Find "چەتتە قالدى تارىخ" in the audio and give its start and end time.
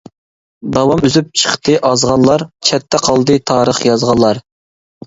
2.71-3.85